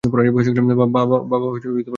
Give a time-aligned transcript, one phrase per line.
[0.03, 1.47] বাবা,
[1.47, 1.87] ওটা দেখ!